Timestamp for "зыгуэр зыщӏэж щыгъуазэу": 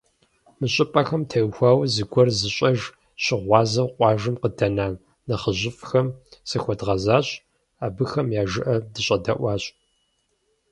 1.93-3.93